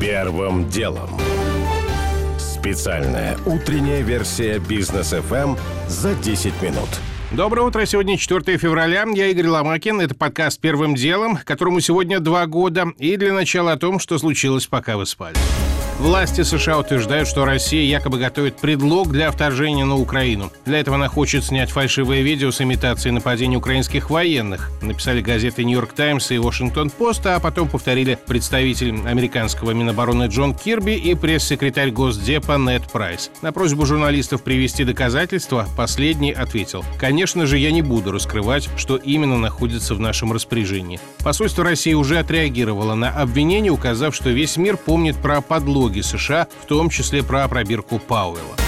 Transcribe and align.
Первым 0.00 0.68
делом. 0.68 1.08
Специальная 2.38 3.38
утренняя 3.46 4.02
версия 4.02 4.58
бизнес 4.58 5.14
FM 5.14 5.58
за 5.88 6.14
10 6.14 6.60
минут. 6.60 6.88
Доброе 7.32 7.62
утро. 7.62 7.86
Сегодня 7.86 8.18
4 8.18 8.58
февраля. 8.58 9.06
Я 9.14 9.28
Игорь 9.28 9.48
Ломакин. 9.48 10.00
Это 10.00 10.14
подкаст 10.14 10.60
«Первым 10.60 10.94
делом», 10.94 11.38
которому 11.42 11.80
сегодня 11.80 12.20
два 12.20 12.46
года. 12.46 12.92
И 12.98 13.16
для 13.16 13.32
начала 13.32 13.72
о 13.72 13.78
том, 13.78 13.98
что 13.98 14.18
случилось, 14.18 14.66
пока 14.66 14.98
вы 14.98 15.06
спали. 15.06 15.36
Власти 15.98 16.42
США 16.42 16.78
утверждают, 16.78 17.26
что 17.26 17.46
Россия 17.46 17.82
якобы 17.82 18.18
готовит 18.18 18.56
предлог 18.56 19.10
для 19.10 19.30
вторжения 19.30 19.86
на 19.86 19.96
Украину. 19.96 20.52
Для 20.66 20.78
этого 20.80 20.96
она 20.96 21.08
хочет 21.08 21.42
снять 21.42 21.70
фальшивое 21.70 22.20
видео 22.20 22.50
с 22.50 22.60
имитацией 22.60 23.14
нападения 23.14 23.56
украинских 23.56 24.10
военных. 24.10 24.70
Написали 24.82 25.22
газеты 25.22 25.64
«Нью-Йорк 25.64 25.94
Таймс» 25.94 26.30
и 26.32 26.38
«Вашингтон-Пост», 26.38 27.24
а 27.26 27.40
потом 27.40 27.70
повторили 27.70 28.18
представитель 28.26 28.94
американского 29.06 29.70
Минобороны 29.70 30.24
Джон 30.24 30.54
Кирби 30.54 30.92
и 30.92 31.14
пресс-секретарь 31.14 31.90
Госдепа 31.90 32.58
Нед 32.58 32.92
Прайс. 32.92 33.30
На 33.40 33.52
просьбу 33.52 33.86
журналистов 33.86 34.42
привести 34.42 34.84
доказательства 34.84 35.66
последний 35.78 36.32
ответил 36.32 36.84
«Конечно 36.98 37.46
же, 37.46 37.56
я 37.56 37.70
не 37.70 37.80
буду 37.80 38.12
раскрывать, 38.12 38.68
что 38.76 38.96
именно 38.96 39.38
находится 39.38 39.94
в 39.94 40.00
нашем 40.00 40.30
распоряжении». 40.30 41.00
Посольство 41.24 41.64
России 41.64 41.94
уже 41.94 42.18
отреагировало 42.18 42.94
на 42.94 43.08
обвинение, 43.08 43.72
указав, 43.72 44.14
что 44.14 44.28
весь 44.28 44.58
мир 44.58 44.76
помнит 44.76 45.16
про 45.16 45.40
подлог 45.40 45.85
налоги 45.86 46.00
США, 46.00 46.48
в 46.62 46.66
том 46.66 46.90
числе 46.90 47.22
про 47.22 47.46
пробирку 47.46 48.00
Пауэлла. 48.00 48.65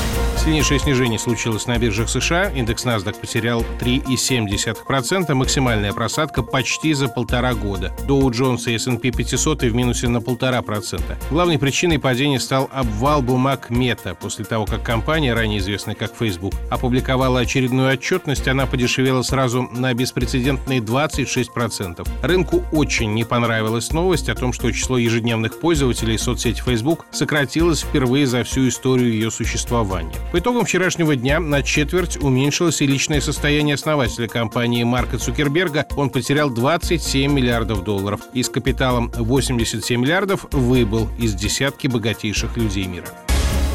Сильнейшее 0.48 0.80
снижение 0.80 1.18
случилось 1.18 1.66
на 1.66 1.76
биржах 1.76 2.08
США. 2.08 2.44
Индекс 2.48 2.86
NASDAQ 2.86 3.20
потерял 3.20 3.62
3,7%, 3.80 5.34
максимальная 5.34 5.92
просадка 5.92 6.42
почти 6.42 6.94
за 6.94 7.08
полтора 7.08 7.52
года. 7.52 7.92
Jones 8.06 8.62
и 8.70 8.74
S&P 8.76 9.10
500 9.10 9.64
в 9.64 9.74
минусе 9.74 10.08
на 10.08 10.22
полтора 10.22 10.62
процента. 10.62 11.18
Главной 11.30 11.58
причиной 11.58 11.98
падения 11.98 12.40
стал 12.40 12.70
обвал 12.72 13.20
бумаг 13.20 13.68
Мета. 13.68 14.14
После 14.14 14.46
того, 14.46 14.64
как 14.64 14.82
компания, 14.82 15.34
ранее 15.34 15.58
известная 15.58 15.94
как 15.94 16.16
Facebook, 16.18 16.54
опубликовала 16.70 17.40
очередную 17.40 17.92
отчетность, 17.92 18.48
она 18.48 18.64
подешевела 18.64 19.20
сразу 19.20 19.68
на 19.70 19.92
беспрецедентные 19.92 20.80
26%. 20.80 22.08
Рынку 22.22 22.64
очень 22.72 23.12
не 23.12 23.24
понравилась 23.24 23.92
новость 23.92 24.30
о 24.30 24.34
том, 24.34 24.54
что 24.54 24.72
число 24.72 24.96
ежедневных 24.96 25.60
пользователей 25.60 26.16
соцсети 26.16 26.62
Facebook 26.62 27.04
сократилось 27.10 27.82
впервые 27.82 28.26
за 28.26 28.44
всю 28.44 28.66
историю 28.66 29.12
ее 29.12 29.30
существования. 29.30 30.14
По 30.38 30.40
итогам 30.40 30.64
вчерашнего 30.64 31.16
дня 31.16 31.40
на 31.40 31.64
четверть 31.64 32.16
уменьшилось 32.16 32.80
и 32.80 32.86
личное 32.86 33.20
состояние 33.20 33.74
основателя 33.74 34.28
компании 34.28 34.84
Марка 34.84 35.18
Цукерберга. 35.18 35.84
Он 35.96 36.10
потерял 36.10 36.48
27 36.48 37.32
миллиардов 37.32 37.82
долларов 37.82 38.20
и 38.34 38.44
с 38.44 38.48
капиталом 38.48 39.10
87 39.16 40.00
миллиардов 40.00 40.46
выбыл 40.52 41.08
из 41.18 41.34
десятки 41.34 41.88
богатейших 41.88 42.56
людей 42.56 42.86
мира. 42.86 43.06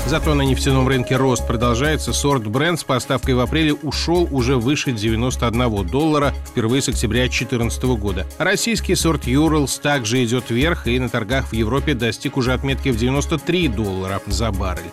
Зато 0.08 0.36
на 0.36 0.44
нефтяном 0.44 0.88
рынке 0.88 1.18
рост 1.18 1.46
продолжается. 1.46 2.14
Сорт 2.14 2.44
Brent 2.44 2.78
с 2.78 2.86
поставкой 2.86 3.34
в 3.34 3.42
апреле 3.42 3.74
ушел 3.74 4.30
уже 4.32 4.56
выше 4.56 4.94
91 4.94 5.86
доллара 5.86 6.34
впервые 6.48 6.82
с 6.82 6.88
октября 6.88 7.24
2014 7.24 7.84
года. 7.84 8.26
Российский 8.38 8.96
сорт 8.96 9.28
Urals 9.28 9.82
также 9.82 10.24
идет 10.24 10.50
вверх 10.50 10.88
и 10.88 10.98
на 10.98 11.10
торгах 11.10 11.50
в 11.50 11.54
Европе 11.54 11.94
достиг 11.94 12.38
уже 12.38 12.54
отметки 12.54 12.88
в 12.88 12.96
93 12.96 13.68
доллара 13.68 14.22
за 14.28 14.50
баррель. 14.54 14.92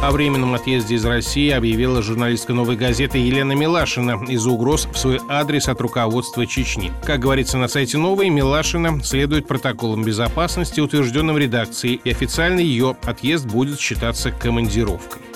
О 0.00 0.12
временном 0.12 0.54
отъезде 0.54 0.94
из 0.94 1.04
России 1.04 1.50
объявила 1.50 2.02
журналистка 2.02 2.54
«Новой 2.54 2.76
газеты» 2.76 3.18
Елена 3.18 3.52
Милашина 3.52 4.24
из-за 4.28 4.48
угроз 4.48 4.86
в 4.86 4.96
свой 4.96 5.18
адрес 5.28 5.68
от 5.68 5.80
руководства 5.80 6.46
Чечни. 6.46 6.92
Как 7.04 7.18
говорится 7.18 7.58
на 7.58 7.66
сайте 7.66 7.98
«Новой», 7.98 8.28
Милашина 8.30 9.02
следует 9.02 9.48
протоколам 9.48 10.04
безопасности, 10.04 10.78
утвержденным 10.80 11.36
редакцией, 11.36 12.00
и 12.04 12.10
официально 12.10 12.60
ее 12.60 12.96
отъезд 13.02 13.46
будет 13.46 13.80
считаться 13.80 14.30
командировкой. 14.30 15.27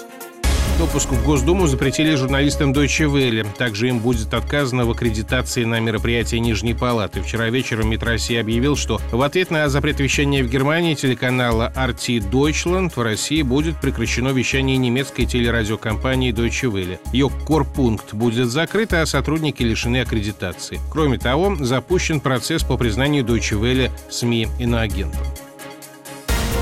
Допуск 0.79 1.11
в 1.11 1.25
Госдуму 1.25 1.67
запретили 1.67 2.15
журналистам 2.15 2.73
Deutsche 2.73 3.07
Welle. 3.07 3.47
Также 3.57 3.89
им 3.89 3.99
будет 3.99 4.33
отказано 4.33 4.85
в 4.85 4.91
аккредитации 4.91 5.65
на 5.65 5.79
мероприятие 5.81 6.41
Нижней 6.41 6.75
Палаты. 6.75 7.21
Вчера 7.23 7.51
вечером 7.51 7.91
МИД 7.91 8.03
России 8.03 8.37
объявил, 8.37 8.75
что 8.75 9.01
в 9.13 9.21
ответ 9.23 9.51
на 9.51 9.69
запрет 9.69 10.01
вещания 10.01 10.43
в 10.43 10.49
Германии 10.49 10.95
телеканала 10.95 11.73
RT 11.77 12.31
Deutschland 12.31 12.93
в 12.97 13.03
России 13.03 13.43
будет 13.43 13.81
прекращено 13.81 14.31
вещание 14.31 14.79
немецкой 14.79 15.27
телерадиокомпании 15.27 16.33
Deutsche 16.33 16.73
Welle. 16.73 16.99
Ее 17.13 17.31
корпункт 17.47 18.15
будет 18.15 18.49
закрыт, 18.49 18.95
а 18.95 19.05
сотрудники 19.05 19.63
лишены 19.63 20.01
аккредитации. 20.01 20.81
Кроме 20.91 21.19
того, 21.19 21.55
запущен 21.61 22.21
процесс 22.21 22.65
по 22.65 22.77
признанию 22.77 23.25
Deutsche 23.25 23.61
Welle 23.61 23.91
СМИ 24.11 24.49
иноагентом. 24.59 25.21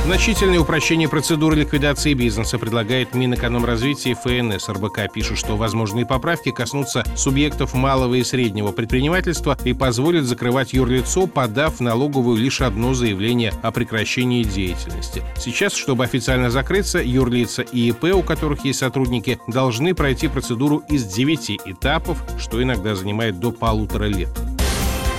Значительное 0.05 0.59
упрощение 0.59 1.09
процедуры 1.09 1.56
ликвидации 1.56 2.15
бизнеса 2.15 2.59
предлагает 2.59 3.15
Минэкономразвития 3.15 4.12
и 4.12 4.15
ФНС. 4.15 4.69
РБК 4.69 5.12
пишут, 5.12 5.38
что 5.38 5.56
возможные 5.56 6.06
поправки 6.06 6.50
коснутся 6.50 7.05
субъектов 7.15 7.75
малого 7.75 8.15
и 8.15 8.25
среднего 8.25 8.72
предпринимательства 8.72 9.56
и 9.65 9.72
позволят 9.75 10.25
закрывать 10.25 10.72
юрлицо, 10.72 11.27
подав 11.27 11.81
налоговую 11.81 12.39
лишь 12.39 12.62
одно 12.62 12.94
заявление 12.94 13.53
о 13.62 13.71
прекращении 13.71 14.43
деятельности. 14.43 15.22
Сейчас, 15.37 15.75
чтобы 15.75 16.03
официально 16.05 16.50
закрыться, 16.50 17.00
юрлица 17.00 17.62
и 17.62 17.91
ИП, 17.91 18.05
у 18.15 18.22
которых 18.22 18.65
есть 18.65 18.81
сотрудники, 18.81 19.39
должны 19.49 19.94
пройти 19.94 20.28
процедуру 20.28 20.83
из 20.89 21.05
девяти 21.05 21.60
этапов, 21.66 22.19
что 22.39 22.62
иногда 22.62 22.94
занимает 22.94 23.39
до 23.39 23.53
полутора 23.53 24.05
лет. 24.05 24.31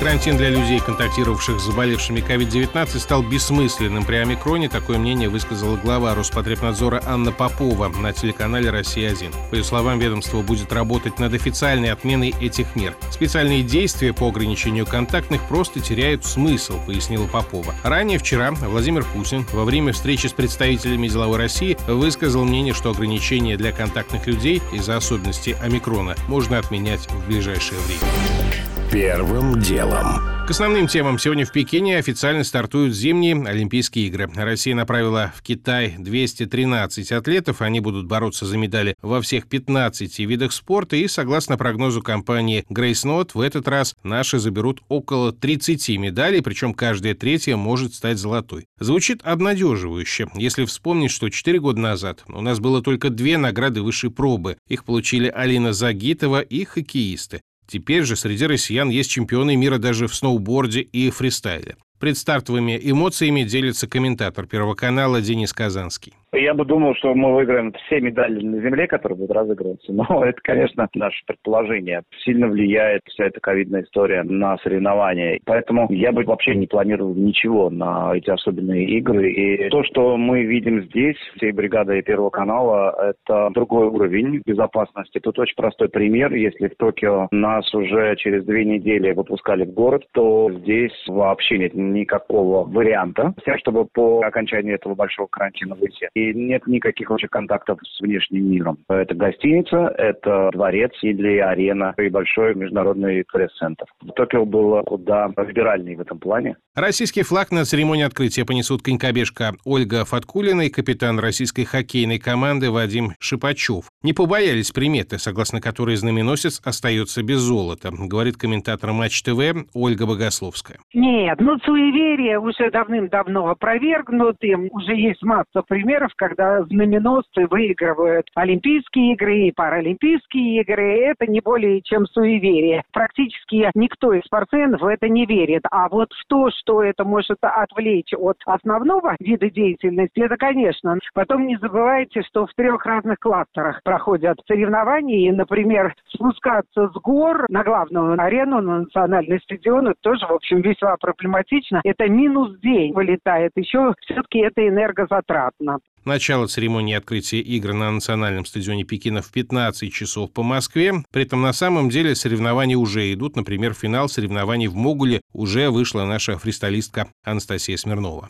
Карантин 0.01 0.35
для 0.35 0.49
людей, 0.49 0.79
контактировавших 0.79 1.59
с 1.59 1.65
заболевшими 1.65 2.21
COVID-19, 2.21 2.97
стал 2.97 3.21
бессмысленным 3.21 4.03
при 4.03 4.15
омикроне. 4.15 4.67
Такое 4.67 4.97
мнение 4.97 5.29
высказала 5.29 5.77
глава 5.77 6.15
Роспотребнадзора 6.15 7.03
Анна 7.05 7.31
Попова 7.31 7.87
на 7.87 8.11
телеканале 8.11 8.71
«Россия-1». 8.71 9.31
По 9.51 9.55
ее 9.55 9.63
словам, 9.63 9.99
ведомство 9.99 10.41
будет 10.41 10.73
работать 10.73 11.19
над 11.19 11.35
официальной 11.35 11.91
отменой 11.91 12.33
этих 12.41 12.75
мер. 12.75 12.95
Специальные 13.11 13.61
действия 13.61 14.11
по 14.11 14.27
ограничению 14.27 14.87
контактных 14.87 15.47
просто 15.47 15.79
теряют 15.81 16.25
смысл, 16.25 16.83
пояснила 16.87 17.27
Попова. 17.27 17.75
Ранее 17.83 18.17
вчера 18.17 18.53
Владимир 18.53 19.05
Путин 19.05 19.45
во 19.53 19.65
время 19.65 19.93
встречи 19.93 20.25
с 20.25 20.33
представителями 20.33 21.09
деловой 21.09 21.37
России 21.37 21.77
высказал 21.87 22.43
мнение, 22.43 22.73
что 22.73 22.89
ограничения 22.89 23.55
для 23.55 23.71
контактных 23.71 24.25
людей 24.25 24.63
из-за 24.73 24.97
особенностей 24.97 25.55
омикрона 25.61 26.15
можно 26.27 26.57
отменять 26.57 27.07
в 27.07 27.27
ближайшее 27.27 27.79
время. 27.81 28.70
Первым 28.91 29.57
делом. 29.61 30.19
К 30.45 30.49
основным 30.51 30.87
темам 30.87 31.17
сегодня 31.17 31.45
в 31.45 31.53
Пекине 31.53 31.97
официально 31.97 32.43
стартуют 32.43 32.93
зимние 32.93 33.41
Олимпийские 33.41 34.07
игры. 34.07 34.29
Россия 34.35 34.75
направила 34.75 35.31
в 35.33 35.41
Китай 35.41 35.95
213 35.97 37.13
атлетов. 37.13 37.61
Они 37.61 37.79
будут 37.79 38.05
бороться 38.07 38.45
за 38.45 38.57
медали 38.57 38.97
во 39.01 39.21
всех 39.21 39.47
15 39.47 40.19
видах 40.19 40.51
спорта. 40.51 40.97
И, 40.97 41.07
согласно 41.07 41.57
прогнозу 41.57 42.01
компании 42.01 42.65
Grace 42.69 43.05
Note, 43.05 43.29
в 43.33 43.39
этот 43.39 43.69
раз 43.69 43.95
наши 44.03 44.39
заберут 44.39 44.81
около 44.89 45.31
30 45.31 45.97
медалей, 45.97 46.41
причем 46.41 46.73
каждая 46.73 47.15
третья 47.15 47.55
может 47.55 47.93
стать 47.93 48.17
золотой. 48.17 48.65
Звучит 48.77 49.21
обнадеживающе, 49.23 50.27
если 50.35 50.65
вспомнить, 50.65 51.11
что 51.11 51.29
4 51.29 51.61
года 51.61 51.79
назад 51.79 52.25
у 52.27 52.41
нас 52.41 52.59
было 52.59 52.81
только 52.81 53.09
две 53.09 53.37
награды 53.37 53.81
высшей 53.81 54.11
пробы. 54.11 54.57
Их 54.67 54.83
получили 54.83 55.29
Алина 55.29 55.71
Загитова 55.71 56.41
и 56.41 56.65
хоккеисты. 56.65 57.39
Теперь 57.67 58.03
же 58.03 58.15
среди 58.15 58.45
россиян 58.45 58.89
есть 58.89 59.09
чемпионы 59.09 59.55
мира 59.55 59.77
даже 59.77 60.07
в 60.07 60.15
сноуборде 60.15 60.81
и 60.81 61.09
фристайле. 61.09 61.77
Предстартовыми 62.01 62.79
эмоциями 62.81 63.43
делится 63.43 63.87
комментатор 63.87 64.47
Первого 64.47 64.73
канала 64.73 65.21
Денис 65.21 65.53
Казанский. 65.53 66.13
Я 66.33 66.53
бы 66.53 66.63
думал, 66.63 66.95
что 66.95 67.13
мы 67.13 67.33
выиграем 67.35 67.73
все 67.73 67.99
медали 67.99 68.41
на 68.41 68.61
земле, 68.61 68.87
которые 68.87 69.17
будут 69.17 69.35
разыгрываться. 69.35 69.91
Но 69.93 70.23
это, 70.23 70.39
конечно, 70.41 70.87
наше 70.95 71.23
предположение. 71.27 72.03
Сильно 72.23 72.47
влияет 72.47 73.01
вся 73.05 73.25
эта 73.25 73.41
ковидная 73.41 73.83
история 73.83 74.23
на 74.23 74.57
соревнования. 74.59 75.39
Поэтому 75.45 75.87
я 75.91 76.13
бы 76.13 76.23
вообще 76.23 76.55
не 76.55 76.67
планировал 76.67 77.13
ничего 77.13 77.69
на 77.69 78.15
эти 78.15 78.29
особенные 78.29 78.85
игры. 78.97 79.29
И 79.31 79.69
то, 79.69 79.83
что 79.83 80.15
мы 80.15 80.43
видим 80.43 80.83
здесь, 80.85 81.17
всей 81.35 81.51
бригадой 81.51 82.01
Первого 82.01 82.29
канала, 82.29 82.95
это 83.11 83.49
другой 83.53 83.87
уровень 83.87 84.41
безопасности. 84.45 85.19
Тут 85.19 85.37
очень 85.37 85.55
простой 85.55 85.89
пример. 85.89 86.33
Если 86.33 86.69
в 86.69 86.75
Токио 86.77 87.27
нас 87.31 87.71
уже 87.73 88.15
через 88.15 88.45
две 88.45 88.63
недели 88.63 89.11
выпускали 89.11 89.65
в 89.65 89.73
город, 89.73 90.05
то 90.13 90.49
здесь 90.49 90.93
вообще 91.07 91.57
нет 91.57 91.73
никакого 91.93 92.65
варианта, 92.65 93.33
чтобы 93.57 93.85
по 93.85 94.21
окончании 94.21 94.73
этого 94.73 94.95
большого 94.95 95.27
карантина 95.27 95.75
выйти 95.75 96.09
и 96.13 96.33
нет 96.33 96.67
никаких 96.67 97.09
вообще 97.09 97.27
контактов 97.27 97.79
с 97.83 98.01
внешним 98.01 98.51
миром. 98.51 98.77
Это 98.89 99.15
гостиница, 99.15 99.93
это 99.97 100.49
дворец 100.53 100.91
или 101.01 101.37
арена 101.37 101.93
и 101.97 102.09
большой 102.09 102.55
международный 102.55 103.23
пресс-центр. 103.31 103.85
Токио 104.15 104.45
было 104.45 104.81
куда 104.83 105.31
либеральнее 105.37 105.97
в 105.97 106.01
этом 106.01 106.19
плане. 106.19 106.55
Российский 106.73 107.23
флаг 107.23 107.51
на 107.51 107.65
церемонии 107.65 108.05
открытия 108.05 108.45
понесут 108.45 108.81
конькобежка 108.81 109.55
Ольга 109.65 110.05
Фаткулина 110.05 110.61
и 110.61 110.69
капитан 110.69 111.19
российской 111.19 111.65
хоккейной 111.65 112.17
команды 112.17 112.71
Вадим 112.71 113.11
Шипачев. 113.19 113.89
Не 114.03 114.13
побоялись 114.13 114.71
приметы, 114.71 115.19
согласно 115.19 115.59
которой 115.59 115.97
знаменосец 115.97 116.61
остается 116.63 117.23
без 117.23 117.39
золота, 117.39 117.91
говорит 117.91 118.37
комментатор 118.37 118.93
Матч 118.93 119.21
ТВ 119.21 119.67
Ольга 119.73 120.05
Богословская. 120.05 120.77
Нет, 120.93 121.41
ну 121.41 121.59
суеверия 121.59 122.39
уже 122.39 122.71
давным-давно 122.71 123.49
опровергнуты. 123.49 124.55
Уже 124.71 124.95
есть 124.95 125.23
масса 125.23 125.63
примеров, 125.67 126.13
когда 126.15 126.63
знаменосцы 126.63 127.47
выигрывают 127.49 128.27
Олимпийские 128.33 129.11
игры 129.15 129.47
и 129.47 129.51
Паралимпийские 129.51 130.61
игры. 130.61 130.99
Это 131.01 131.27
не 131.29 131.41
более 131.41 131.81
чем 131.81 132.05
суеверие. 132.05 132.83
Практически 132.93 133.69
никто 133.75 134.13
из 134.13 134.23
спортсменов 134.23 134.79
в 134.79 134.85
это 134.85 135.09
не 135.09 135.25
верит. 135.25 135.63
А 135.69 135.89
вот 135.89 136.13
в 136.13 136.27
то, 136.29 136.49
что 136.61 136.83
это 136.83 137.03
может 137.03 137.37
отвлечь 137.41 138.13
от 138.13 138.37
основного 138.45 139.15
вида 139.19 139.49
деятельности, 139.49 140.19
это, 140.19 140.37
конечно. 140.37 140.97
Потом 141.13 141.47
не 141.47 141.57
забывайте, 141.57 142.21
что 142.23 142.45
в 142.45 142.53
трех 142.53 142.85
разных 142.85 143.19
кластерах 143.19 143.81
проходят 143.83 144.37
соревнования. 144.47 145.29
И, 145.29 145.31
например, 145.31 145.93
спускаться 146.07 146.89
с 146.89 146.93
гор 147.01 147.45
на 147.49 147.63
главную 147.63 148.19
арену, 148.21 148.61
на 148.61 148.81
национальный 148.81 149.39
стадион, 149.41 149.87
это 149.87 149.97
тоже, 150.01 150.25
в 150.25 150.31
общем, 150.31 150.61
весьма 150.61 150.95
проблематично. 150.97 151.81
Это 151.83 152.07
минус 152.07 152.57
день 152.59 152.93
вылетает. 152.93 153.51
Еще 153.55 153.93
все-таки 154.01 154.39
это 154.39 154.67
энергозатратно. 154.67 155.79
Начало 156.03 156.47
церемонии 156.47 156.95
открытия 156.95 157.41
игр 157.41 157.73
на 157.73 157.91
национальном 157.91 158.43
стадионе 158.45 158.83
Пекина 158.83 159.21
в 159.21 159.31
15 159.31 159.93
часов 159.93 160.33
по 160.33 160.41
Москве. 160.41 160.93
При 161.11 161.23
этом 161.23 161.43
на 161.43 161.53
самом 161.53 161.89
деле 161.89 162.15
соревнования 162.15 162.75
уже 162.75 163.13
идут. 163.13 163.35
Например, 163.35 163.75
финал 163.75 164.09
соревнований 164.09 164.65
в 164.65 164.73
Могуле 164.73 165.21
уже 165.31 165.69
вышла 165.69 166.03
наша 166.05 166.39
фристайлистка 166.51 167.07
Анастасия 167.23 167.77
Смирнова. 167.77 168.27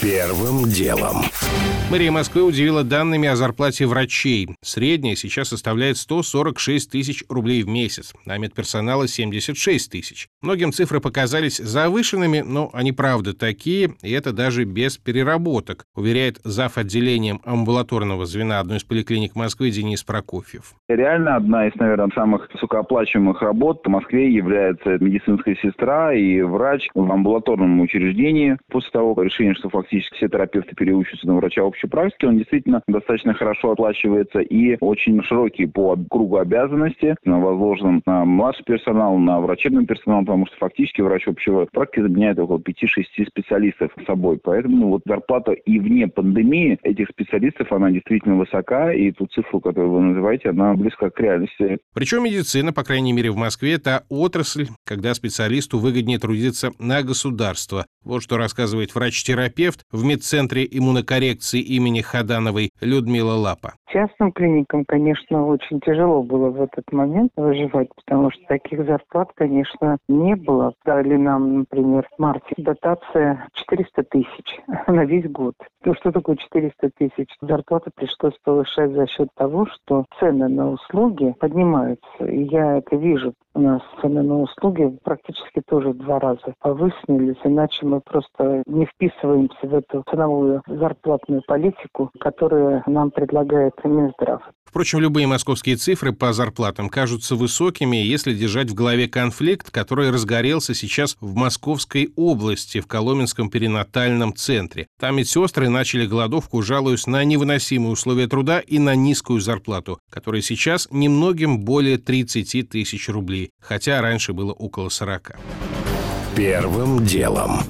Первым 0.00 0.62
делом. 0.64 1.24
Мэрия 1.90 2.12
Москвы 2.12 2.44
удивила 2.44 2.84
данными 2.84 3.28
о 3.28 3.34
зарплате 3.34 3.86
врачей. 3.86 4.48
Средняя 4.62 5.16
сейчас 5.16 5.48
составляет 5.48 5.96
146 5.96 6.90
тысяч 6.90 7.24
рублей 7.28 7.64
в 7.64 7.68
месяц, 7.68 8.12
а 8.26 8.38
медперсонала 8.38 9.08
76 9.08 9.90
тысяч. 9.90 10.28
Многим 10.40 10.70
цифры 10.70 11.00
показались 11.00 11.56
завышенными, 11.56 12.44
но 12.46 12.70
они 12.72 12.92
правда 12.92 13.36
такие, 13.36 13.94
и 14.02 14.12
это 14.12 14.32
даже 14.32 14.64
без 14.64 14.98
переработок, 14.98 15.84
уверяет 15.96 16.38
зав. 16.44 16.78
отделением 16.78 17.40
амбулаторного 17.44 18.24
звена 18.26 18.60
одной 18.60 18.76
из 18.76 18.84
поликлиник 18.84 19.34
Москвы 19.34 19.70
Денис 19.70 20.04
Прокофьев. 20.04 20.74
Реально 20.88 21.36
одна 21.36 21.66
из, 21.66 21.74
наверное, 21.74 22.10
самых 22.14 22.48
высокооплачиваемых 22.52 23.42
работ 23.42 23.80
в 23.84 23.88
Москве 23.88 24.32
является 24.32 24.98
медицинская 25.00 25.56
сестра 25.56 26.14
и 26.14 26.42
врач 26.42 26.86
в 26.94 27.10
амбулаторном 27.10 27.80
учреждении. 27.80 28.58
После 28.70 28.90
того 28.90 29.20
решения, 29.22 29.54
что 29.54 29.70
фактически 29.70 29.87
все 29.90 30.28
терапевты 30.28 30.74
переучатся 30.74 31.26
на 31.26 31.36
врача 31.36 31.62
общей 31.62 31.86
практики, 31.86 32.26
он 32.26 32.38
действительно 32.38 32.82
достаточно 32.86 33.34
хорошо 33.34 33.72
оплачивается 33.72 34.40
и 34.40 34.76
очень 34.80 35.22
широкий 35.24 35.66
по 35.66 35.96
кругу 36.10 36.38
обязанностей, 36.38 37.14
возложен 37.24 38.02
на 38.06 38.24
младший 38.24 38.64
персонал, 38.64 39.18
на 39.18 39.40
врачебный 39.40 39.86
персонал, 39.86 40.20
потому 40.20 40.46
что 40.46 40.56
фактически 40.56 41.00
врач 41.00 41.26
общего 41.26 41.66
практики 41.72 42.00
заменяет 42.00 42.38
около 42.38 42.58
5-6 42.58 43.26
специалистов 43.28 43.92
собой. 44.06 44.38
Поэтому 44.42 44.76
ну, 44.76 44.88
вот 44.88 45.02
зарплата 45.06 45.52
и 45.52 45.78
вне 45.78 46.08
пандемии 46.08 46.78
этих 46.82 47.08
специалистов, 47.08 47.72
она 47.72 47.90
действительно 47.90 48.36
высока, 48.36 48.92
и 48.92 49.10
ту 49.12 49.26
цифру, 49.26 49.60
которую 49.60 49.92
вы 49.92 50.00
называете, 50.00 50.50
она 50.50 50.74
близка 50.74 51.10
к 51.10 51.20
реальности. 51.20 51.78
Причем 51.94 52.24
медицина, 52.24 52.72
по 52.72 52.84
крайней 52.84 53.12
мере 53.12 53.30
в 53.30 53.36
Москве, 53.36 53.74
это 53.74 54.04
отрасль, 54.08 54.68
когда 54.84 55.14
специалисту 55.14 55.78
выгоднее 55.78 56.18
трудиться 56.18 56.72
на 56.78 57.02
государство. 57.02 57.86
Вот 58.04 58.22
что 58.22 58.36
рассказывает 58.36 58.94
врач-терапевт 58.94 59.77
в 59.92 60.04
медцентре 60.04 60.66
иммунокоррекции 60.70 61.60
имени 61.60 62.00
Хадановой 62.00 62.70
Людмила 62.80 63.34
Лапа. 63.34 63.74
Частным 63.90 64.32
клиникам, 64.32 64.84
конечно, 64.84 65.46
очень 65.46 65.80
тяжело 65.80 66.22
было 66.22 66.50
в 66.50 66.60
этот 66.60 66.92
момент 66.92 67.32
выживать, 67.36 67.88
потому 67.94 68.30
что 68.30 68.42
таких 68.46 68.84
зарплат, 68.84 69.30
конечно, 69.34 69.96
не 70.08 70.36
было. 70.36 70.74
Дали 70.84 71.16
нам, 71.16 71.60
например, 71.60 72.06
в 72.14 72.20
марте 72.20 72.54
дотация 72.58 73.48
400 73.54 74.02
тысяч 74.04 74.60
на 74.86 75.04
весь 75.04 75.30
год. 75.30 75.54
Ну, 75.84 75.94
что 75.94 76.12
такое 76.12 76.36
400 76.36 76.90
тысяч? 76.98 77.28
Зарплату 77.40 77.90
пришлось 77.94 78.34
повышать 78.44 78.92
за 78.92 79.06
счет 79.06 79.28
того, 79.34 79.66
что 79.66 80.04
цены 80.18 80.48
на 80.48 80.70
услуги 80.70 81.34
поднимаются. 81.38 82.26
И 82.26 82.44
я 82.44 82.78
это 82.78 82.96
вижу. 82.96 83.32
У 83.54 83.60
нас 83.60 83.82
цены 84.00 84.22
на 84.22 84.40
услуги 84.40 84.98
практически 85.02 85.62
тоже 85.66 85.90
в 85.90 85.98
два 85.98 86.20
раза 86.20 86.54
повысились, 86.60 87.40
иначе 87.42 87.86
мы 87.86 88.00
просто 88.00 88.62
не 88.66 88.86
вписываемся 88.86 89.67
в 89.68 89.74
эту 89.74 90.04
ценовую 90.10 90.62
зарплатную 90.66 91.42
политику, 91.46 92.10
которую 92.18 92.82
нам 92.86 93.10
предлагает 93.10 93.74
Минздрав. 93.84 94.42
Впрочем, 94.64 95.00
любые 95.00 95.26
московские 95.26 95.76
цифры 95.76 96.12
по 96.12 96.34
зарплатам 96.34 96.90
кажутся 96.90 97.36
высокими, 97.36 97.96
если 97.96 98.34
держать 98.34 98.70
в 98.70 98.74
голове 98.74 99.08
конфликт, 99.08 99.70
который 99.70 100.10
разгорелся 100.10 100.74
сейчас 100.74 101.16
в 101.20 101.34
Московской 101.34 102.12
области, 102.16 102.80
в 102.80 102.86
Коломенском 102.86 103.48
перинатальном 103.48 104.34
центре. 104.34 104.86
Там 105.00 105.16
медсестры 105.16 105.70
начали 105.70 106.06
голодовку, 106.06 106.60
жалуясь 106.60 107.06
на 107.06 107.24
невыносимые 107.24 107.92
условия 107.92 108.28
труда 108.28 108.60
и 108.60 108.78
на 108.78 108.94
низкую 108.94 109.40
зарплату, 109.40 110.00
которая 110.10 110.42
сейчас 110.42 110.86
немногим 110.90 111.60
более 111.60 111.96
30 111.96 112.68
тысяч 112.68 113.08
рублей, 113.08 113.50
хотя 113.62 114.02
раньше 114.02 114.34
было 114.34 114.52
около 114.52 114.90
40. 114.90 115.38
Первым 116.36 117.04
делом. 117.04 117.60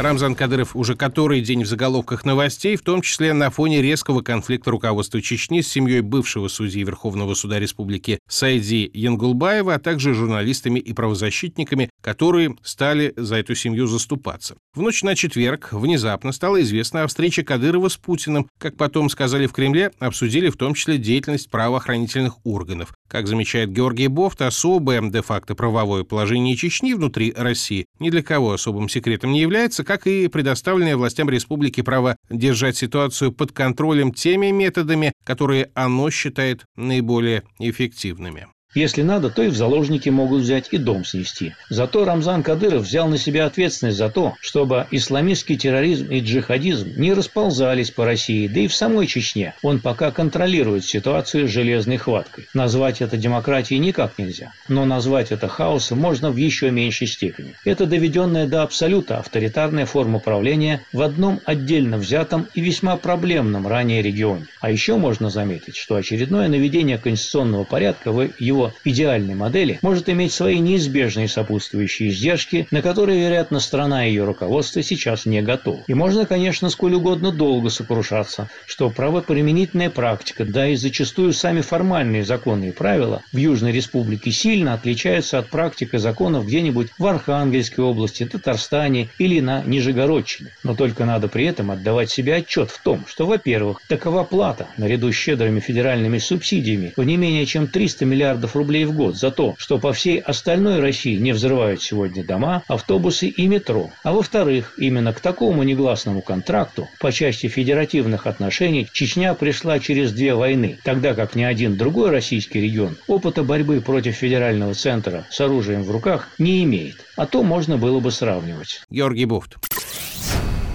Рамзан 0.00 0.34
Кадыров 0.34 0.74
уже 0.74 0.96
который 0.96 1.42
день 1.42 1.62
в 1.62 1.66
заголовках 1.66 2.24
новостей, 2.24 2.76
в 2.76 2.80
том 2.80 3.02
числе 3.02 3.34
на 3.34 3.50
фоне 3.50 3.82
резкого 3.82 4.22
конфликта 4.22 4.70
руководства 4.70 5.20
Чечни 5.20 5.60
с 5.60 5.68
семьей 5.68 6.00
бывшего 6.00 6.48
судьи 6.48 6.82
Верховного 6.82 7.34
суда 7.34 7.58
республики 7.60 8.18
Сайди 8.26 8.90
Янгулбаева, 8.94 9.74
а 9.74 9.78
также 9.78 10.14
журналистами 10.14 10.78
и 10.78 10.94
правозащитниками, 10.94 11.90
которые 12.00 12.56
стали 12.62 13.12
за 13.16 13.36
эту 13.36 13.54
семью 13.54 13.86
заступаться. 13.86 14.56
В 14.74 14.80
ночь 14.80 15.02
на 15.02 15.14
четверг 15.14 15.68
внезапно 15.72 16.32
стало 16.32 16.62
известно 16.62 17.02
о 17.02 17.06
встрече 17.06 17.42
Кадырова 17.42 17.88
с 17.88 17.98
Путиным. 17.98 18.48
Как 18.58 18.78
потом 18.78 19.10
сказали 19.10 19.46
в 19.46 19.52
Кремле, 19.52 19.90
обсудили 19.98 20.48
в 20.48 20.56
том 20.56 20.72
числе 20.72 20.96
деятельность 20.96 21.50
правоохранительных 21.50 22.38
органов. 22.46 22.94
Как 23.06 23.26
замечает 23.26 23.70
Георгий 23.70 24.06
Бофт, 24.06 24.40
особое 24.40 25.02
де-факто 25.02 25.54
правовое 25.54 26.04
положение 26.04 26.56
Чечни 26.56 26.94
внутри 26.94 27.34
России 27.36 27.84
ни 27.98 28.08
для 28.08 28.22
кого 28.22 28.52
особым 28.52 28.88
секретом 28.88 29.32
не 29.32 29.40
является, 29.40 29.84
как 29.90 30.06
и 30.06 30.28
предоставленное 30.28 30.96
властям 30.96 31.28
республики 31.28 31.80
право 31.80 32.16
держать 32.30 32.76
ситуацию 32.76 33.32
под 33.32 33.50
контролем 33.50 34.14
теми 34.14 34.52
методами, 34.52 35.12
которые 35.24 35.72
оно 35.74 36.10
считает 36.10 36.64
наиболее 36.76 37.42
эффективными. 37.58 38.46
Если 38.72 39.02
надо, 39.02 39.30
то 39.30 39.42
и 39.42 39.48
в 39.48 39.56
заложники 39.56 40.08
могут 40.10 40.42
взять 40.42 40.68
и 40.70 40.78
дом 40.78 41.04
снести. 41.04 41.54
Зато 41.70 42.04
Рамзан 42.04 42.44
Кадыров 42.44 42.82
взял 42.82 43.08
на 43.08 43.18
себя 43.18 43.46
ответственность 43.46 43.98
за 43.98 44.10
то, 44.10 44.36
чтобы 44.40 44.86
исламистский 44.92 45.56
терроризм 45.56 46.06
и 46.06 46.20
джихадизм 46.20 46.92
не 46.96 47.12
расползались 47.12 47.90
по 47.90 48.04
России, 48.04 48.46
да 48.46 48.60
и 48.60 48.68
в 48.68 48.74
самой 48.74 49.08
Чечне. 49.08 49.54
Он 49.62 49.80
пока 49.80 50.12
контролирует 50.12 50.84
ситуацию 50.84 51.48
с 51.48 51.50
железной 51.50 51.96
хваткой. 51.96 52.46
Назвать 52.54 53.02
это 53.02 53.16
демократией 53.16 53.80
никак 53.80 54.18
нельзя, 54.18 54.52
но 54.68 54.84
назвать 54.84 55.32
это 55.32 55.48
хаосом 55.48 55.98
можно 55.98 56.30
в 56.30 56.36
еще 56.36 56.70
меньшей 56.70 57.08
степени. 57.08 57.54
Это 57.64 57.86
доведенная 57.86 58.46
до 58.46 58.62
абсолюта 58.62 59.18
авторитарная 59.18 59.86
форма 59.86 60.20
правления 60.20 60.82
в 60.92 61.02
одном 61.02 61.40
отдельно 61.44 61.98
взятом 61.98 62.46
и 62.54 62.60
весьма 62.60 62.96
проблемном 62.96 63.66
ранее 63.66 64.00
регионе. 64.00 64.46
А 64.60 64.70
еще 64.70 64.96
можно 64.96 65.28
заметить, 65.28 65.76
что 65.76 65.96
очередное 65.96 66.46
наведение 66.46 66.98
конституционного 66.98 67.64
порядка 67.64 68.12
в 68.12 68.28
его 68.38 68.59
его 68.60 68.74
идеальной 68.84 69.34
модели 69.34 69.78
может 69.82 70.08
иметь 70.08 70.32
свои 70.32 70.58
неизбежные 70.58 71.28
сопутствующие 71.28 72.10
издержки, 72.10 72.66
на 72.70 72.82
которые, 72.82 73.20
вероятно, 73.20 73.60
страна 73.60 74.06
и 74.06 74.10
ее 74.10 74.24
руководство 74.24 74.82
сейчас 74.82 75.26
не 75.26 75.40
готовы. 75.42 75.82
И 75.86 75.94
можно, 75.94 76.26
конечно, 76.26 76.68
сколь 76.68 76.94
угодно 76.94 77.32
долго 77.32 77.70
сокрушаться, 77.70 78.48
что 78.66 78.90
правоприменительная 78.90 79.90
практика, 79.90 80.44
да 80.44 80.68
и 80.68 80.76
зачастую 80.76 81.32
сами 81.32 81.60
формальные 81.60 82.24
законы 82.24 82.68
и 82.68 82.72
правила 82.72 83.22
в 83.32 83.36
Южной 83.36 83.72
Республике 83.72 84.30
сильно 84.30 84.74
отличаются 84.74 85.38
от 85.38 85.48
практики 85.48 85.96
законов 85.96 86.46
где-нибудь 86.46 86.88
в 86.98 87.06
Архангельской 87.06 87.84
области, 87.84 88.26
Татарстане 88.26 89.08
или 89.18 89.40
на 89.40 89.62
Нижегородчине. 89.64 90.50
Но 90.64 90.74
только 90.74 91.04
надо 91.04 91.28
при 91.28 91.46
этом 91.46 91.70
отдавать 91.70 92.10
себе 92.10 92.36
отчет 92.36 92.70
в 92.70 92.82
том, 92.82 93.04
что, 93.06 93.26
во-первых, 93.26 93.80
такова 93.88 94.24
плата, 94.24 94.66
наряду 94.76 95.10
с 95.12 95.16
щедрыми 95.16 95.60
федеральными 95.60 96.18
субсидиями, 96.18 96.92
в 96.96 97.04
не 97.04 97.16
менее 97.16 97.46
чем 97.46 97.66
300 97.66 98.04
миллиардов 98.04 98.49
миллиардов 98.50 98.56
рублей 98.56 98.84
в 98.84 98.92
год 98.92 99.16
за 99.16 99.30
то, 99.30 99.54
что 99.58 99.78
по 99.78 99.92
всей 99.92 100.18
остальной 100.18 100.80
России 100.80 101.16
не 101.16 101.32
взрывают 101.32 101.82
сегодня 101.82 102.24
дома, 102.24 102.62
автобусы 102.68 103.28
и 103.28 103.46
метро. 103.46 103.90
А 104.02 104.12
во-вторых, 104.12 104.74
именно 104.78 105.12
к 105.12 105.20
такому 105.20 105.62
негласному 105.62 106.22
контракту 106.22 106.88
по 107.00 107.12
части 107.12 107.48
федеративных 107.48 108.26
отношений 108.26 108.88
Чечня 108.92 109.34
пришла 109.34 109.78
через 109.78 110.12
две 110.12 110.34
войны, 110.34 110.78
тогда 110.84 111.14
как 111.14 111.34
ни 111.34 111.42
один 111.42 111.76
другой 111.76 112.10
российский 112.10 112.60
регион 112.60 112.96
опыта 113.06 113.42
борьбы 113.42 113.80
против 113.80 114.14
федерального 114.14 114.74
центра 114.74 115.24
с 115.30 115.40
оружием 115.40 115.82
в 115.82 115.90
руках 115.90 116.28
не 116.38 116.64
имеет. 116.64 116.96
А 117.16 117.26
то 117.26 117.42
можно 117.42 117.76
было 117.76 118.00
бы 118.00 118.10
сравнивать. 118.10 118.82
Георгий 118.90 119.26
Бовт. 119.26 119.56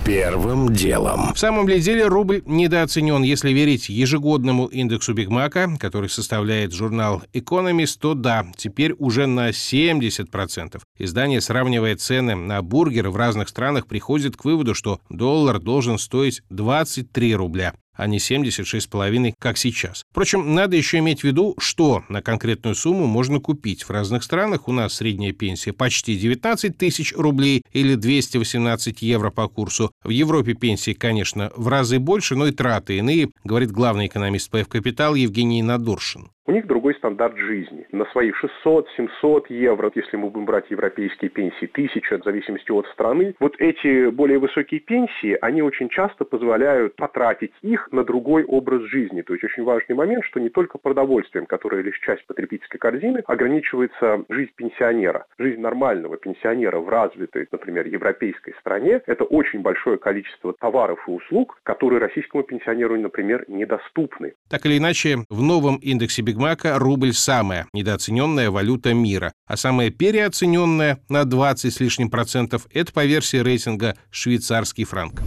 Первым 0.05 0.71
делом. 0.71 1.33
В 1.33 1.39
самом 1.39 1.67
ли 1.67 1.81
деле 1.81 2.05
рубль 2.05 2.43
недооценен, 2.45 3.23
если 3.23 3.49
верить 3.49 3.89
ежегодному 3.89 4.67
индексу 4.67 5.15
Бигмака, 5.15 5.75
который 5.79 6.09
составляет 6.09 6.73
журнал 6.73 7.23
Economist, 7.33 7.97
то 7.99 8.13
да, 8.13 8.45
теперь 8.55 8.93
уже 8.99 9.25
на 9.25 9.49
70%. 9.49 10.79
Издание, 10.99 11.41
сравнивая 11.41 11.95
цены 11.95 12.35
на 12.35 12.61
бургеры 12.61 13.09
в 13.09 13.17
разных 13.17 13.49
странах, 13.49 13.87
приходит 13.87 14.37
к 14.37 14.45
выводу, 14.45 14.75
что 14.75 14.99
доллар 15.09 15.57
должен 15.57 15.97
стоить 15.97 16.43
23 16.51 17.35
рубля 17.35 17.73
а 17.95 18.07
не 18.07 18.17
76,5, 18.17 19.33
как 19.39 19.57
сейчас. 19.57 20.03
Впрочем, 20.11 20.53
надо 20.53 20.75
еще 20.75 20.99
иметь 20.99 21.21
в 21.21 21.23
виду, 21.23 21.55
что 21.57 22.03
на 22.09 22.21
конкретную 22.21 22.75
сумму 22.75 23.07
можно 23.07 23.39
купить. 23.39 23.83
В 23.83 23.89
разных 23.89 24.23
странах 24.23 24.67
у 24.67 24.71
нас 24.71 24.95
средняя 24.95 25.33
пенсия 25.33 25.73
почти 25.73 26.17
19 26.17 26.77
тысяч 26.77 27.13
рублей 27.15 27.61
или 27.71 27.95
218 27.95 29.01
евро 29.01 29.31
по 29.31 29.47
курсу. 29.47 29.91
В 30.03 30.09
Европе 30.09 30.53
пенсии, 30.53 30.93
конечно, 30.93 31.51
в 31.55 31.67
разы 31.67 31.99
больше, 31.99 32.35
но 32.35 32.47
и 32.47 32.51
траты 32.51 32.97
иные, 32.97 33.29
говорит 33.43 33.71
главный 33.71 34.07
экономист 34.07 34.49
ПФ 34.49 34.67
«Капитал» 34.67 35.15
Евгений 35.15 35.63
Надоршин. 35.63 36.29
У 36.47 36.51
них 36.51 36.67
другой 36.67 36.93
стандарт 36.93 37.37
жизни. 37.37 37.87
На 37.91 38.05
свои 38.11 38.31
600-700 38.63 39.45
евро, 39.49 39.91
если 39.95 40.15
мы 40.15 40.29
будем 40.29 40.45
брать 40.45 40.69
европейские 40.69 41.31
пенсии, 41.31 41.65
1000, 41.65 42.19
в 42.19 42.23
зависимости 42.23 42.69
от 42.69 42.85
страны, 42.89 43.33
вот 43.39 43.55
эти 43.57 44.11
более 44.11 44.37
высокие 44.37 44.79
пенсии, 44.79 45.35
они 45.41 45.63
очень 45.63 45.89
часто 45.89 46.23
позволяют 46.23 46.95
потратить 46.97 47.51
их 47.63 47.89
на 47.91 48.03
другой 48.03 48.43
образ 48.43 48.83
жизни. 48.83 49.23
То 49.23 49.33
есть 49.33 49.43
очень 49.43 49.63
важный 49.63 49.95
момент, 49.95 50.23
что 50.25 50.39
не 50.39 50.49
только 50.49 50.77
продовольствием, 50.77 51.47
которое 51.47 51.81
лишь 51.81 51.99
часть 52.01 52.23
потребительской 52.27 52.79
корзины, 52.79 53.23
ограничивается 53.25 54.23
жизнь 54.29 54.51
пенсионера. 54.55 55.25
Жизнь 55.39 55.59
нормального 55.59 56.17
пенсионера 56.17 56.77
в 56.77 56.87
развитой, 56.89 57.47
например, 57.51 57.87
европейской 57.87 58.53
стране– 58.59 59.01
это 59.07 59.23
очень 59.23 59.61
большое 59.61 59.97
количество 59.97 60.53
товаров 60.53 61.03
и 61.07 61.11
услуг, 61.11 61.59
которые 61.63 61.99
российскому 61.99 62.43
пенсионеру, 62.43 62.99
например, 62.99 63.45
недоступны. 63.47 64.33
Так 64.47 64.67
или 64.67 64.77
иначе, 64.77 65.25
в 65.31 65.41
новом 65.41 65.77
индексе 65.77 66.21
Бигмака 66.35 66.77
рубль 66.77 67.13
самая 67.13 67.65
недооцененная 67.71 68.51
валюта 68.51 68.93
мира, 68.93 69.31
а 69.47 69.55
самая 69.55 69.89
переоцененная 69.89 70.99
на 71.07 71.23
20 71.23 71.73
с 71.73 71.79
лишним 71.79 72.09
процентов– 72.09 72.67
это 72.73 72.91
по 72.91 73.05
версии 73.05 73.37
рейтинга 73.37 73.95
швейцарский 74.11 74.83
франк. 74.83 75.21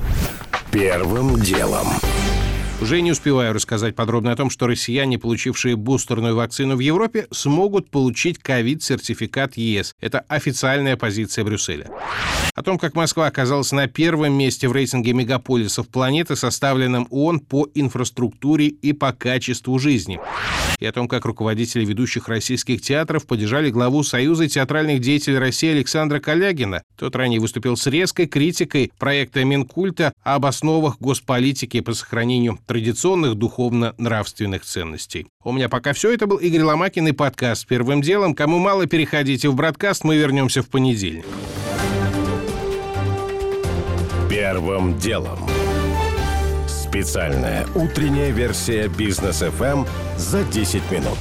Первым 0.71 1.41
делом. 1.41 1.87
Уже 2.80 3.00
не 3.00 3.11
успеваю 3.11 3.54
рассказать 3.54 3.97
подробно 3.97 4.30
о 4.30 4.37
том, 4.37 4.50
что 4.50 4.68
россияне, 4.68 5.18
получившие 5.18 5.75
бустерную 5.75 6.37
вакцину 6.37 6.76
в 6.76 6.78
Европе, 6.78 7.26
смогут 7.32 7.90
получить 7.90 8.38
ковид-сертификат 8.38 9.56
ЕС. 9.56 9.97
Это 10.00 10.20
официальная 10.28 10.97
позиция 10.97 11.44
Брюсселя. 11.44 11.88
О 12.54 12.62
том, 12.62 12.78
как 12.78 12.94
Москва 12.94 13.26
оказалась 13.26 13.73
на 13.73 13.88
первом 13.88 14.35
месте 14.35 14.68
в 14.68 14.73
рейтинге 14.73 15.12
мегаполисов 15.12 15.88
планеты, 15.88 16.37
составленном 16.37 17.08
ООН 17.11 17.40
по 17.40 17.68
инфраструктуре 17.75 18.68
и 18.68 18.92
по 18.92 19.12
качеству 19.12 19.76
жизни. 19.80 20.20
И 20.78 20.87
о 20.87 20.92
том, 20.92 21.08
как 21.08 21.25
руководители 21.25 21.85
ведущих 21.85 22.28
российских 22.28 22.80
театров 22.80 23.26
поддержали 23.26 23.70
главу 23.70 24.04
Союза 24.04 24.49
театральных 24.49 25.00
деятелей 25.00 25.38
России 25.38 25.70
Александра 25.70 26.20
Калягина. 26.20 26.82
Тот 26.97 27.16
ранее 27.16 27.40
выступил 27.40 27.76
с 27.76 27.87
резкой 27.88 28.26
критикой 28.26 28.92
проекта 28.99 29.44
Минкульта 29.44 30.12
об 30.23 30.47
основах 30.47 30.99
госполитики 31.00 31.80
по 31.80 31.92
сохранению 31.92 32.58
традиционных 32.69 33.35
духовно-нравственных 33.35 34.65
ценностей. 34.65 35.27
У 35.43 35.51
меня 35.51 35.69
пока 35.69 35.93
все. 35.93 36.13
Это 36.13 36.27
был 36.29 36.37
Игорь 36.37 36.63
Ломакин 36.63 37.09
и 37.09 37.13
подкаст 37.13 37.67
«Первым 37.67 38.03
делом». 38.03 38.35
Кому 38.35 38.59
мало, 38.59 38.87
переходите 38.87 39.49
в 39.49 39.57
бродкаст. 39.57 40.05
Мы 40.05 40.17
вернемся 40.17 40.63
в 40.63 40.69
понедельник. 40.69 41.25
Первым 44.31 44.97
делом. 44.99 45.39
Специальная 46.69 47.67
утренняя 47.75 48.31
версия 48.31 48.89
бизнес 48.89 49.43
FM 49.43 49.89
за 50.17 50.45
10 50.45 50.91
минут. 50.91 51.19